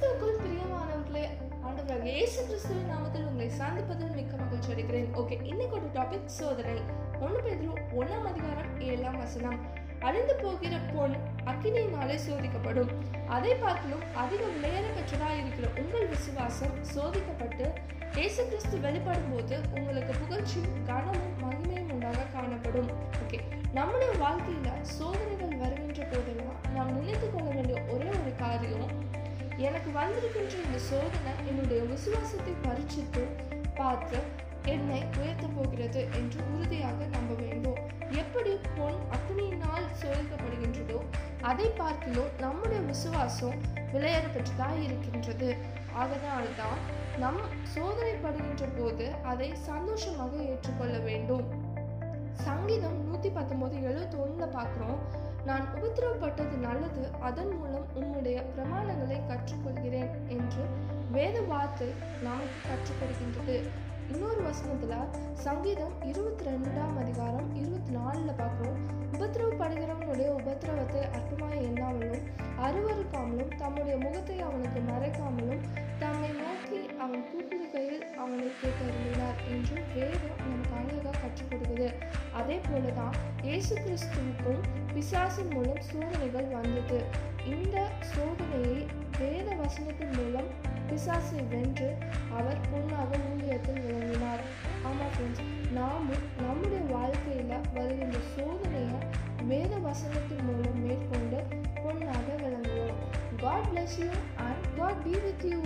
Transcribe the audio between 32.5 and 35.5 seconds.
பரீட்சித்து பார்த்து என்னை உயர்த்த